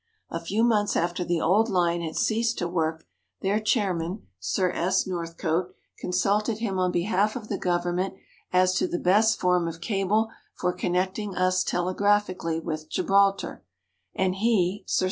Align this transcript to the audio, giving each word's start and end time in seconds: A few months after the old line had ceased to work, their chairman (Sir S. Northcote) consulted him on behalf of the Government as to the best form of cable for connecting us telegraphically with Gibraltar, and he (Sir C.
A 0.31 0.39
few 0.39 0.63
months 0.63 0.95
after 0.95 1.23
the 1.23 1.39
old 1.39 1.69
line 1.69 2.01
had 2.01 2.15
ceased 2.15 2.57
to 2.57 2.67
work, 2.67 3.05
their 3.41 3.59
chairman 3.59 4.25
(Sir 4.39 4.71
S. 4.71 5.05
Northcote) 5.05 5.75
consulted 5.99 6.57
him 6.57 6.79
on 6.79 6.91
behalf 6.91 7.35
of 7.35 7.49
the 7.49 7.57
Government 7.59 8.15
as 8.51 8.73
to 8.77 8.87
the 8.87 8.97
best 8.97 9.39
form 9.39 9.67
of 9.67 9.79
cable 9.79 10.31
for 10.55 10.73
connecting 10.73 11.35
us 11.35 11.63
telegraphically 11.63 12.59
with 12.59 12.89
Gibraltar, 12.89 13.63
and 14.15 14.33
he 14.37 14.83
(Sir 14.87 14.89
C. 14.95 14.99